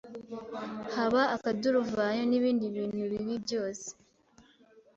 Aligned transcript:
haba 0.93 1.21
akaduruvayo 1.35 2.21
n 2.29 2.33
ibindi 2.37 2.65
bintu 2.75 2.97
bibi 3.11 3.35
byose 3.45 3.87